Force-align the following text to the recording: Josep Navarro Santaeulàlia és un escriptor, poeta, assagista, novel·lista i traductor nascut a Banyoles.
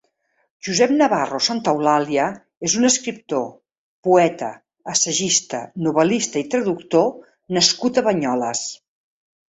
Josep 0.67 0.93
Navarro 0.93 1.41
Santaeulàlia 1.47 2.25
és 2.69 2.77
un 2.79 2.89
escriptor, 2.89 3.45
poeta, 4.09 4.49
assagista, 4.95 5.61
novel·lista 5.89 6.43
i 6.45 6.49
traductor 6.55 7.09
nascut 7.59 8.01
a 8.03 8.07
Banyoles. 8.09 8.65